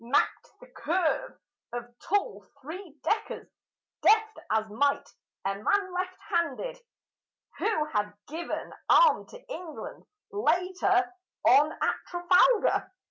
[0.03, 1.39] Mapped the curve
[1.73, 3.47] of tall three deckers,
[4.01, 5.07] deft as might
[5.45, 6.79] a man left handed,
[7.59, 11.13] Who had given an arm to England later
[11.45, 12.91] on at Trafalgar.